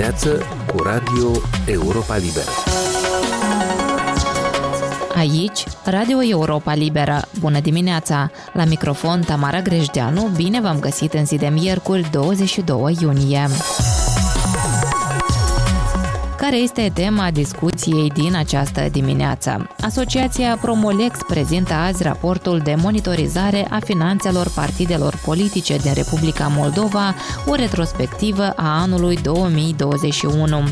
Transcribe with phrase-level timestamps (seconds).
[0.00, 1.30] dimineață cu Radio
[1.66, 2.50] Europa Liberă.
[5.16, 7.20] Aici, Radio Europa Liberă.
[7.40, 8.30] Bună dimineața!
[8.52, 13.48] La microfon Tamara Grejdeanu, bine v-am găsit în zi de miercuri 22 iunie
[16.50, 19.68] care este tema discuției din această dimineață.
[19.80, 27.14] Asociația Promolex prezintă azi raportul de monitorizare a finanțelor partidelor politice din Republica Moldova,
[27.46, 30.64] o retrospectivă a anului 2021.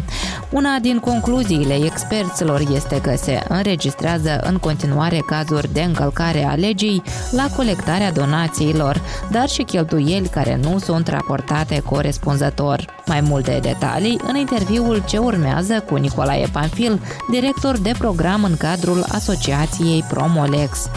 [0.51, 7.03] Una din concluziile experților este că se înregistrează în continuare cazuri de încălcare a legii
[7.31, 12.97] la colectarea donațiilor, dar și cheltuieli care nu sunt raportate corespunzător.
[13.07, 17.01] Mai multe detalii în interviul ce urmează urmează cu Nicolae Panfil,
[17.31, 20.89] director de program în cadrul Asociației Promolex.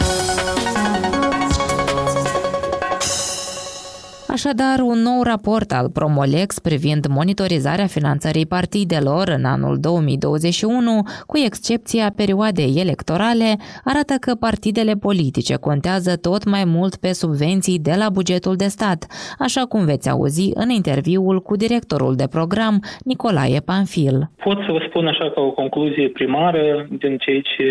[4.36, 12.12] Așadar, un nou raport al Promolex privind monitorizarea finanțării partidelor în anul 2021, cu excepția
[12.16, 13.50] perioadei electorale,
[13.84, 19.00] arată că partidele politice contează tot mai mult pe subvenții de la bugetul de stat,
[19.38, 22.74] așa cum veți auzi în interviul cu directorul de program,
[23.04, 24.16] Nicolae Panfil.
[24.44, 27.66] Pot să vă spun așa ca o concluzie primară din ceea ce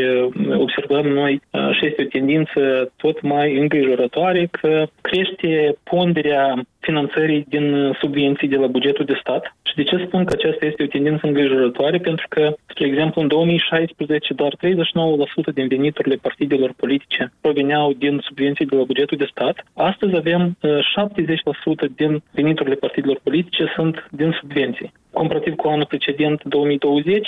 [0.66, 1.42] observăm noi
[1.78, 6.50] și este o tendință tot mai îngrijorătoare că crește ponderea
[6.80, 9.56] finanțării din subvenții de la bugetul de stat.
[9.64, 11.98] Și de ce spun că aceasta este o tendință îngrijorătoare?
[11.98, 18.66] Pentru că, spre exemplu, în 2016 doar 39% din veniturile partidelor politice proveneau din subvenții
[18.66, 19.66] de la bugetul de stat.
[19.74, 24.92] Astăzi avem 70% din veniturile partidelor politice sunt din subvenții.
[25.12, 27.28] Comparativ cu anul precedent, 2020,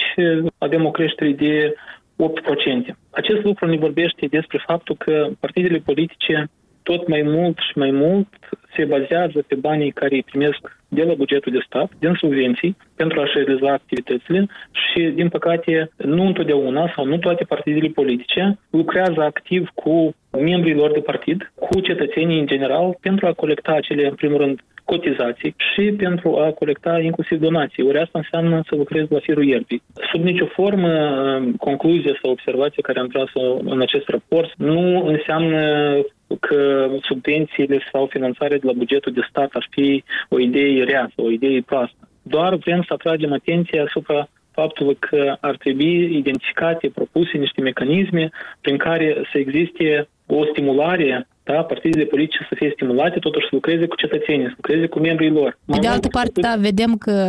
[0.58, 1.74] avem o creștere de
[2.16, 2.96] 8%.
[3.10, 6.50] Acest lucru ne vorbește despre faptul că partidele politice
[6.84, 8.28] tot mai mult și mai mult
[8.76, 13.20] se bazează pe banii care îi primesc de la bugetul de stat, din subvenții, pentru
[13.20, 19.69] a-și realiza activitățile și, din păcate, nu întotdeauna sau nu toate partidele politice lucrează activ
[19.74, 24.38] cu membrii lor de partid, cu cetățenii în general, pentru a colecta acele, în primul
[24.38, 27.84] rând, cotizații și pentru a colecta inclusiv donații.
[27.84, 29.81] Ori asta înseamnă să lucrezi la firul ierbii.
[30.12, 30.90] Sub nicio formă,
[31.58, 33.29] concluzia sau observație care am tras
[33.63, 35.62] în acest raport nu înseamnă
[36.40, 41.26] că subvențiile sau finanțarea de la bugetul de stat ar fi o idee rea sau
[41.26, 42.10] o idee proastă.
[42.22, 48.30] Doar vrem să atragem atenția asupra faptul că ar trebui identificate, propuse niște mecanisme
[48.62, 53.86] prin care să existe o stimulare da, partidele politice să fie stimulate, totuși să lucreze
[53.86, 55.58] cu cetățenii, să lucreze cu membrii lor.
[55.66, 57.28] Mai de altă parte, da, vedem că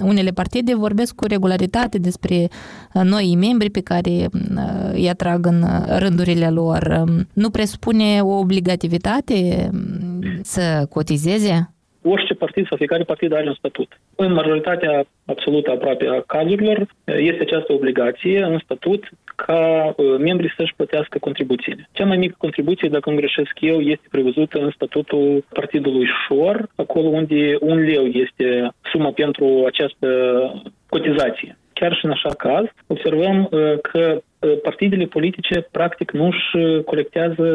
[0.00, 5.62] unele partide vorbesc cu regularitate despre uh, noi membri pe care uh, îi atrag în
[5.62, 7.04] uh, rândurile lor.
[7.06, 11.70] Um, nu presupune o obligativitate um, să cotizeze?
[12.08, 14.00] orice partid sau fiecare partid are un statut.
[14.16, 20.74] În majoritatea absolută aproape a cazurilor este această obligație în statut ca uh, membrii să-și
[20.76, 21.88] plătească contribuțiile.
[21.92, 27.08] Cea mai mică contribuție, dacă nu greșesc eu, este prevăzută în statutul Partidului Șor, acolo
[27.08, 30.08] unde un leu este suma pentru această
[30.88, 31.58] cotizație.
[31.72, 37.46] Chiar și în așa caz, observăm uh, că uh, partidele politice practic nu își colectează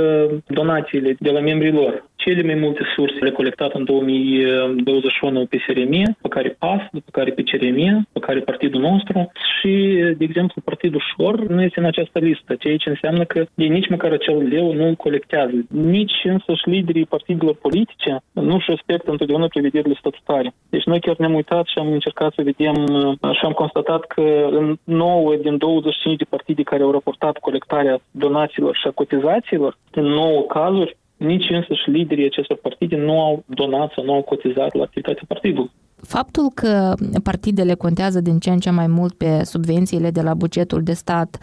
[0.48, 6.28] donațiile de la membrii lor cele mai multe surse recolectate în 2021 pe SRM, pe
[6.30, 9.74] care PAS, după care pe CRM, pe care partidul nostru și,
[10.18, 13.90] de exemplu, partidul Șor nu este în această listă, ceea ce înseamnă că ei nici
[13.90, 15.66] măcar acel leu nu îl colectează.
[15.70, 20.54] Nici însăși liderii partidelor politice nu își respectă întotdeauna prevederile statutare.
[20.70, 22.76] Deci noi chiar ne-am uitat și am încercat să vedem
[23.38, 28.76] și am constatat că în 9 din 25 de partide care au raportat colectarea donațiilor
[28.76, 34.04] și a cotizațiilor, în 9 cazuri, nici însăși liderii acestor partide nu au donat sau
[34.04, 35.72] nu au cotizat la activitatea partidului.
[36.02, 36.94] Faptul că
[37.24, 41.38] partidele contează din ce în ce mai mult pe subvențiile de la bugetul de stat,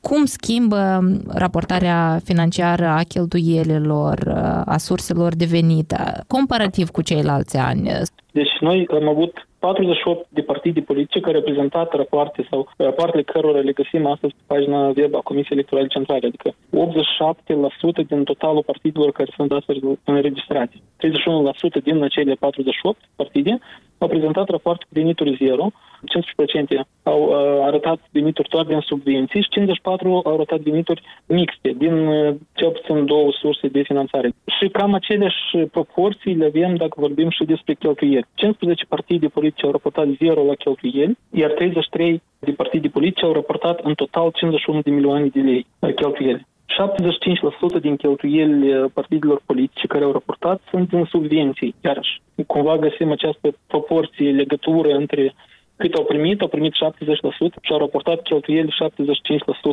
[0.00, 4.28] cum schimbă raportarea financiară a cheltuielilor,
[4.66, 5.94] a surselor de venit,
[6.26, 7.90] comparativ cu ceilalți ani?
[8.32, 13.58] Deci noi am avut 48 de partide politice care au prezentat rapoarte sau rapoartele cărora
[13.58, 19.10] le găsim astăzi pe pagina web a Comisiei Electorale Centrale, adică 87% din totalul partidelor
[19.12, 20.76] care sunt astăzi înregistrate.
[21.80, 23.58] 31% din acele 48 partide
[24.02, 25.70] au prezentat rapoarte cu venituri zero,
[26.80, 32.06] 15% au uh, arătat venituri doar din subvenții și 54% au arătat venituri mixte din
[32.06, 34.32] uh, cel puțin două surse de finanțare.
[34.58, 38.26] Și cam aceleași proporții le avem dacă vorbim și despre cheltuieli.
[38.34, 43.80] 15 partide politice au raportat zero la cheltuieli, iar 33 de partide politice au raportat
[43.82, 46.46] în total 51 de milioane de lei cheltuieli.
[47.76, 51.74] 75% din cheltuielile partidelor politice care au raportat sunt în subvenții.
[51.84, 55.34] Iarăși, cumva găsim această proporție, legătură între
[55.76, 56.76] cât au primit, au primit 70%
[57.60, 58.74] și au raportat cheltuieli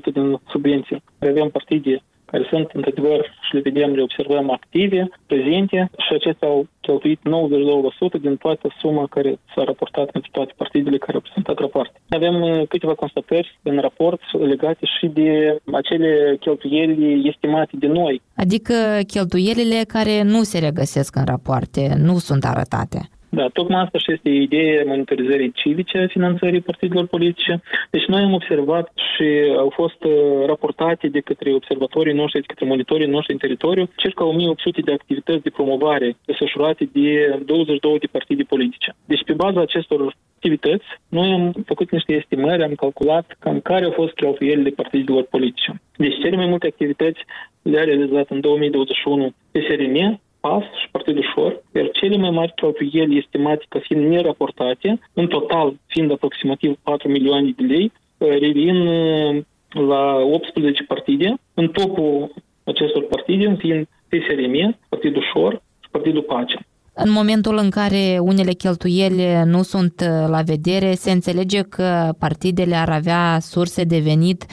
[0.10, 1.04] 75% din subvenții.
[1.20, 2.02] Avem partide
[2.32, 8.22] care sunt, într-adevăr, și le vedem, le observăm active, prezente și acestea au cheltuit 92%
[8.22, 12.00] din toată suma care s-a raportat pentru toate partidele care au prezentat rapoarte.
[12.10, 18.22] Avem uh, câteva constatări în raport legate și de acele cheltuieli estimate de noi.
[18.36, 18.74] Adică
[19.08, 23.10] cheltuielile care nu se regăsesc în rapoarte, nu sunt arătate.
[23.30, 27.62] Da, tocmai asta și este ideea monitorizării civice a finanțării partidelor politice.
[27.90, 29.28] Deci noi am observat și
[29.58, 30.14] au fost uh,
[30.46, 35.44] raportate de către observatorii noștri, de către monitorii noștri în teritoriu, circa 1800 de activități
[35.44, 38.96] de promovare desfășurate de 22 de partide politice.
[39.06, 43.92] Deci pe baza acestor activități, noi am făcut niște estimări, am calculat cam care au
[43.92, 45.82] fost cheltuielile partidelor politice.
[45.98, 47.20] Deci cele mai multe activități
[47.62, 53.66] le-a realizat în 2021 PSRM, PAS și Partidul Șor, iar cele mai mari cheltuieli estimate
[53.70, 60.84] ca fiind neraportate, în total fiind aproximativ 4 milioane de lei, revin uh, la 18
[60.84, 62.34] partide, în topul
[62.64, 66.60] acestor partide fiind PSRM, Partidul Șor și Partidul Pace.
[66.94, 72.76] În momentul în care unele cheltuieli nu sunt uh, la vedere, se înțelege că partidele
[72.76, 74.46] ar avea surse de venit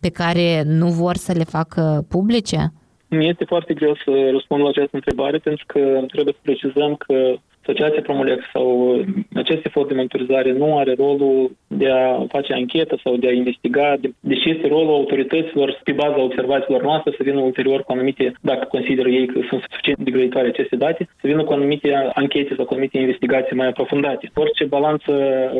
[0.00, 2.72] pe care nu vor să le facă publice?
[3.16, 5.80] Mi este foarte greu să răspund la această întrebare pentru că
[6.12, 9.00] trebuie să precizăm că Asociația Promolex sau
[9.34, 13.96] acest efort de monitorizare nu are rolul de a face anchetă sau de a investiga,
[14.20, 19.08] deși este rolul autorităților pe baza observațiilor noastre să vină ulterior cu anumite, dacă consideră
[19.08, 22.72] ei că sunt suficient de grăitoare aceste date, să vină cu anumite anchete sau cu
[22.72, 24.30] anumite investigații mai aprofundate.
[24.34, 25.12] Orice balanță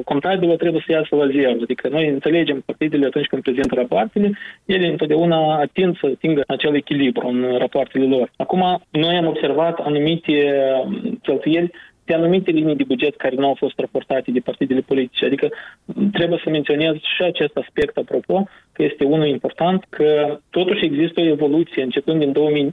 [0.04, 4.30] contabilă trebuie să iasă la zero, adică noi înțelegem partidele atunci când prezintă rapoartele,
[4.64, 8.30] ele întotdeauna atind să atingă acel echilibru în rapoartele lor.
[8.36, 10.58] Acum, noi am observat anumite
[11.22, 11.70] cheltuieli
[12.04, 15.24] pe anumite linii de buget care nu au fost raportate de partidele politice.
[15.24, 15.48] Adică
[16.12, 21.24] trebuie să menționez și acest aspect, apropo, că este unul important, că totuși există o
[21.24, 22.72] evoluție, începând din 2015-2016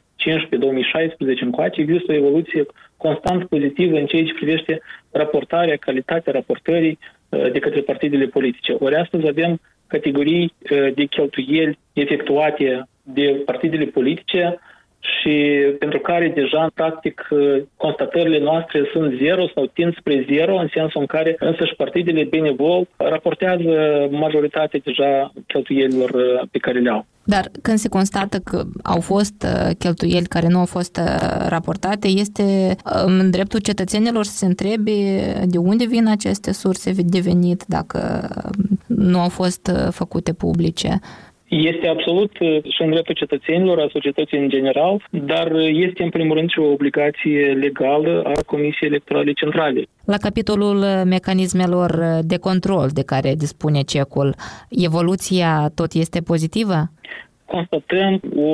[1.41, 2.65] încoace, există o evoluție
[2.97, 4.81] constant pozitivă în ceea ce privește
[5.11, 6.99] raportarea, calitatea raportării
[7.29, 8.75] uh, de către partidele politice.
[8.79, 14.59] Ori astăzi avem categorii uh, de cheltuieli efectuate de partidele politice
[15.01, 15.35] și
[15.79, 17.27] pentru care deja, în practic,
[17.77, 22.87] constatările noastre sunt zero sau tind spre zero, în sensul în care însăși partidele benevol
[22.97, 27.05] raportează majoritatea deja cheltuielilor uh, pe care le au.
[27.23, 32.07] Dar când se constată că au fost uh, cheltuieli care nu au fost uh, raportate,
[32.07, 34.91] este în dreptul cetățenilor să se întrebe
[35.45, 38.29] de unde vin aceste surse de venit dacă
[38.87, 40.99] nu au fost făcute publice.
[41.51, 45.51] Este absolut uh, și în dreptul cetățenilor, a societății în general, dar
[45.87, 49.83] este în primul rând și o obligație legală a Comisiei Electorale Centrale.
[50.05, 54.35] La capitolul mecanismelor de control de care dispune CECul,
[54.69, 56.91] evoluția tot este pozitivă?
[57.55, 58.51] Constatăm o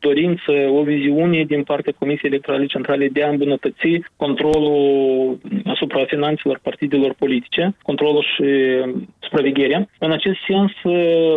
[0.00, 4.78] dorință, o viziune din partea Comisiei Electorale Centrale de a îmbunătăți controlul
[5.64, 8.48] asupra finanțelor partidelor politice, controlul și
[9.24, 9.88] supravegherea.
[9.98, 10.72] În acest sens,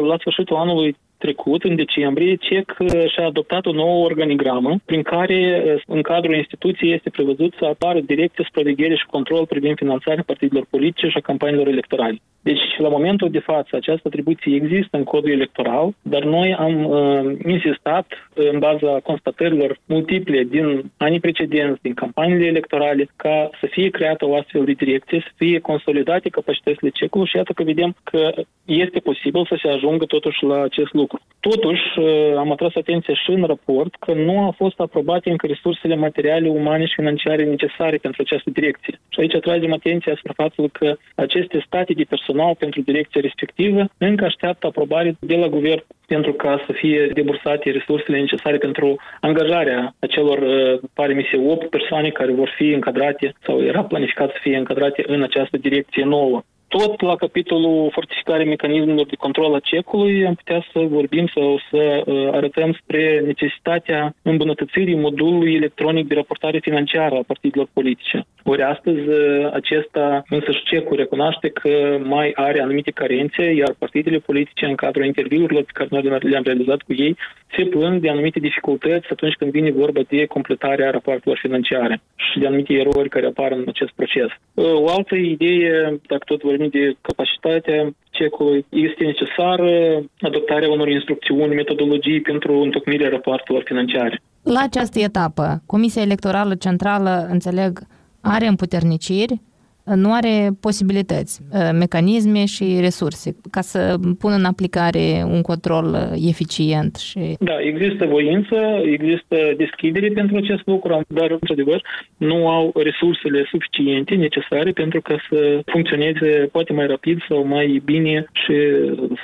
[0.07, 2.75] la sfârșitul anului trecut, în decembrie, CEC
[3.07, 8.43] și-a adoptat o nouă organigramă prin care, în cadrul instituției, este prevăzut să apară direcție,
[8.43, 12.17] supraveghere și control privind finanțarea partidelor politice și a campaniilor electorale.
[12.49, 17.37] Deci, la momentul de față, această atribuție există în codul electoral, dar noi am uh,
[17.45, 24.25] insistat, în baza constatărilor multiple din anii precedenți, din campaniile electorale, ca să fie creată
[24.25, 28.31] o astfel de direcție, să fie consolidate capacitățile cecului și iată că vedem că
[28.65, 31.04] este posibil să se ajungă totuși la acest lucru.
[31.39, 35.95] Totuși, uh, am atras atenția și în raport că nu au fost aprobate încă resursele
[35.95, 38.99] materiale, umane și financiare necesare pentru această direcție.
[39.09, 43.85] Și aici atragem atenția asupra faptului că aceste state de personal personal pentru direcția respectivă
[43.97, 49.95] încă așteaptă aprobare de la guvern pentru ca să fie debursate resursele necesare pentru angajarea
[49.99, 54.37] acelor, uh, pare mi se, 8 persoane care vor fi încadrate sau era planificat să
[54.41, 56.43] fie încadrate în această direcție nouă.
[56.77, 62.03] Tot la capitolul fortificarea mecanismelor de control a cecului am putea să vorbim sau să
[62.05, 68.25] uh, arătăm spre necesitatea îmbunătățirii modulului electronic de raportare financiară a partidelor politice.
[68.43, 74.65] Ori astăzi uh, acesta însăși cecul recunoaște că mai are anumite carențe, iar partidele politice
[74.65, 77.17] în cadrul interviurilor pe care noi le-am realizat cu ei
[77.55, 82.47] se plâng de anumite dificultăți atunci când vine vorba de completarea rapoartelor financiare și de
[82.47, 84.29] anumite erori care apar în acest proces.
[84.53, 91.55] Uh, o altă idee, dacă tot vorbim de capacitatea cecului, este necesară adoptarea unor instrucțiuni,
[91.55, 94.21] metodologii pentru întocmirea rapoartelor financiare.
[94.43, 97.79] La această etapă, Comisia Electorală Centrală, înțeleg,
[98.21, 99.41] are împuterniciri
[99.85, 106.27] nu are posibilități, uh, mecanisme și resurse ca să pună în aplicare un control uh,
[106.29, 106.95] eficient.
[106.95, 107.19] Și...
[107.39, 111.81] Da, există voință, există deschidere pentru acest lucru, dar, într-adevăr,
[112.17, 118.25] nu au resursele suficiente necesare pentru ca să funcționeze poate mai rapid sau mai bine
[118.31, 118.53] și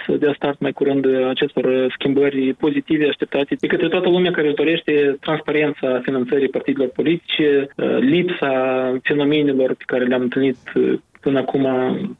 [0.06, 4.56] să dea start mai curând acestor schimbări pozitive așteptate de către toată lumea care își
[4.56, 8.54] dorește transparența finanțării partidelor politice, uh, lipsa
[9.04, 11.66] fenomenelor pe care le-am întâlnit uh, până acum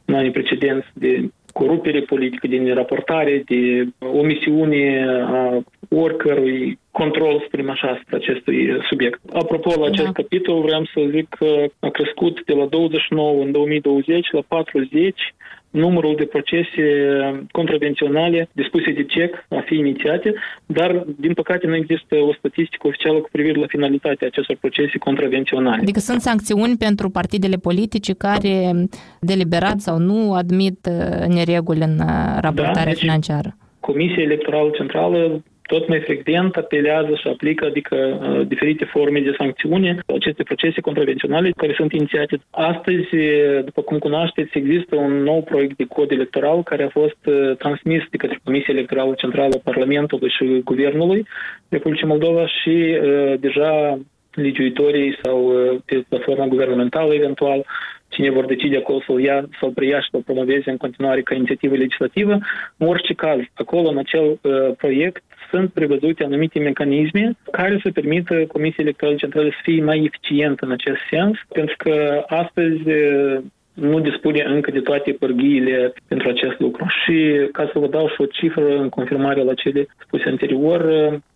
[0.06, 7.88] în anii precedenți de corupere politică, din raportare, de omisiune a oricărui control, spunem așa,
[7.88, 9.20] asupra acestui subiect.
[9.34, 10.12] Apropo, la acest da.
[10.12, 15.34] capitol vreau să zic că a crescut de la 29 în 2020 la 40
[15.72, 16.86] numărul de procese
[17.52, 20.34] contravenționale dispuse de CEC a fi inițiate,
[20.66, 25.82] dar, din păcate, nu există o statistică oficială cu privire la finalitatea acestor procese contravenționale.
[25.82, 28.72] Adică sunt sancțiuni pentru partidele politice care,
[29.20, 33.56] deliberat sau nu, admit uh, nereguli în uh, raportarea da, deci financiară.
[33.80, 40.00] Comisia Electorală Centrală tot mai frecvent apelează și aplică, adică uh, diferite forme de sancțiune,
[40.06, 42.36] aceste procese contravenționale care sunt inițiate.
[42.50, 43.10] Astăzi,
[43.66, 48.04] după cum cunoașteți, există un nou proiect de cod electoral care a fost uh, transmis
[48.10, 51.26] de către Comisia Electorală Centrală a Parlamentului și Guvernului
[51.70, 54.00] Republicii Moldova și uh, deja
[54.34, 57.66] legiuitorii sau uh, pe platforma guvernamentală eventual
[58.12, 61.76] cine vor decide acolo să-l ia, să-l preia și să-l promoveze în continuare ca inițiativă
[61.76, 62.38] legislativă.
[62.78, 68.46] În orice caz, acolo, în acel uh, proiect, sunt prevăzute anumite mecanisme care să permită
[68.46, 72.82] Comisiei Electorale Centrale să fie mai eficientă în acest sens, pentru că astăzi
[73.74, 76.86] nu dispune încă de toate pârghiile pentru acest lucru.
[77.04, 80.82] Și ca să vă dau și o cifră în confirmare la cele spuse anterior,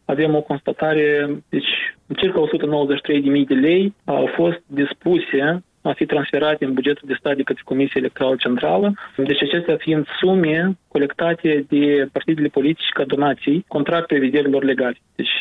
[0.06, 1.72] avem o constatare, deci
[2.16, 7.44] circa 193.000 de lei au fost dispuse a fi transferate în bugetul de stat de
[7.44, 8.94] către Comisia Electorală Centrală.
[9.18, 14.98] Deci acestea fiind sume colectate de partidele politice ca donații contra prevederilor legale.
[15.16, 15.36] Deci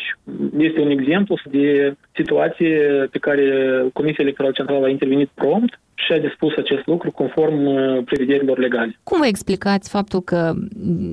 [0.57, 2.77] este un exemplu de situație
[3.11, 3.45] pe care
[3.93, 8.99] Comisia Electorală Centrală a intervenit prompt și a dispus acest lucru conform uh, prevederilor legale.
[9.03, 10.53] Cum vă explicați faptul că,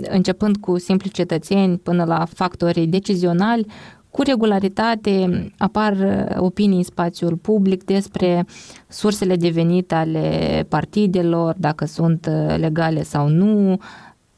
[0.03, 3.67] începând cu simpli cetățeni până la factorii decizionali,
[4.13, 5.13] cu regularitate
[5.59, 8.45] apar uh, opinii în spațiul public despre
[8.89, 10.27] sursele de venit ale
[10.69, 13.81] partidelor, dacă sunt uh, legale sau nu.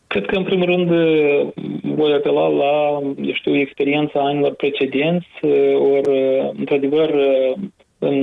[0.07, 1.49] Cred că, în primul rând, uh,
[1.95, 5.28] voi apela la, eu știu, experiența anilor precedenți,
[5.93, 6.11] ori,
[6.59, 7.11] într-adevăr,
[7.99, 8.16] în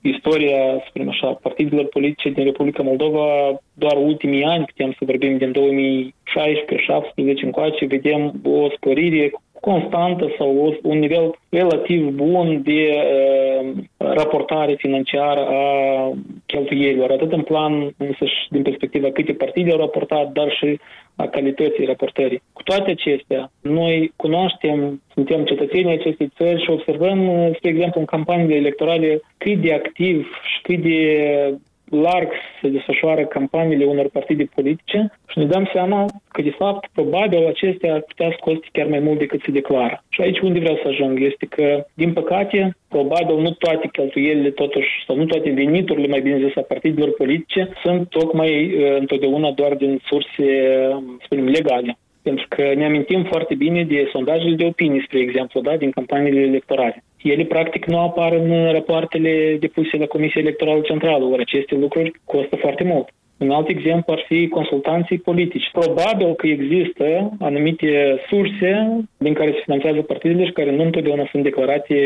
[0.00, 3.26] istoria, spunem așa, partidelor politice din Republica Moldova,
[3.74, 10.98] doar ultimii ani, putem să vorbim din 2016-17 încoace, vedem o sporire constantă sau un
[10.98, 15.62] nivel relativ bun de uh, raportare financiară a
[16.46, 20.78] cheltuielilor, atât în plan însăși din perspectiva câte partide au raportat, dar și
[21.16, 22.42] a calității raportării.
[22.52, 28.54] Cu toate acestea, noi cunoaștem, suntem cetățenii acestei țări și observăm, spre exemplu, în campaniile
[28.54, 31.00] electorale cât de activ și cât de
[31.90, 32.28] larg
[32.62, 37.94] se desfășoară campaniile unor partide politice și ne dăm seama că, de fapt, probabil acestea
[37.94, 40.04] ar putea scoate chiar mai mult decât se declară.
[40.08, 44.88] Și aici unde vreau să ajung este că, din păcate, probabil nu toate cheltuielile, totuși,
[45.06, 49.74] sau nu toate veniturile, mai bine zis, a partidelor politice sunt tocmai uh, întotdeauna doar
[49.74, 50.46] din surse,
[51.24, 51.98] spunem, legale.
[52.22, 56.40] Pentru că ne amintim foarte bine de sondajele de opinii, spre exemplu, da, din campaniile
[56.40, 57.04] electorale.
[57.22, 62.56] Ele, practic, nu apar în rapoartele depuse la Comisia Electorală Centrală, ori aceste lucruri costă
[62.56, 63.08] foarte mult.
[63.38, 65.70] Un alt exemplu ar fi consultanții politici.
[65.72, 67.04] Probabil că există
[67.40, 68.70] anumite surse
[69.16, 71.96] din care se finanțează partidele și care nu întotdeauna sunt declarate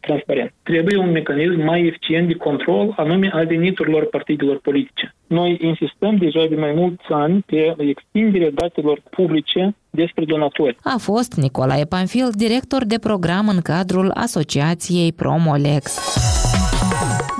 [0.00, 0.52] transparent.
[0.62, 5.14] Trebuie un mecanism mai eficient de control, anume al veniturilor partidelor politice.
[5.26, 10.76] Noi insistăm deja de mai mulți ani pe extinderea datelor publice despre donatori.
[10.82, 15.84] A fost Nicolae Panfil, director de program în cadrul Asociației Promolex.